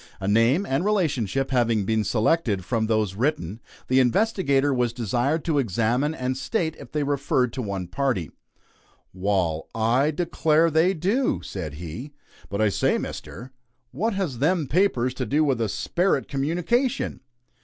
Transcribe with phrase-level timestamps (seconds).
[0.19, 5.59] A name and relationship having been selected from those written, the investigator was desired to
[5.59, 8.31] examine and state if they referred to one party.
[9.13, 12.13] "Wal, I declare they do!" said he.
[12.49, 13.51] "But I say Mister,
[13.91, 17.19] what has them papers to do with a sperit communication?"